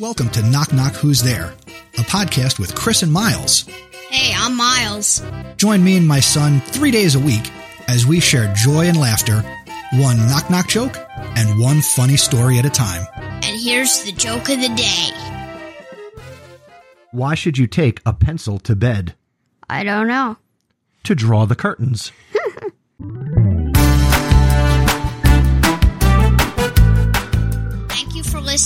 [0.00, 1.52] welcome to Knock Knock Who's There,
[1.94, 3.62] a podcast with Chris and Miles.
[4.10, 5.22] Hey, I'm Miles.
[5.56, 7.50] Join me and my son three days a week
[7.88, 9.42] as we share joy and laughter,
[9.94, 13.06] one knock knock joke, and one funny story at a time.
[13.42, 15.10] And here's the joke of the day.
[17.10, 19.14] Why should you take a pencil to bed?
[19.68, 20.36] I don't know.
[21.04, 22.12] To draw the curtains.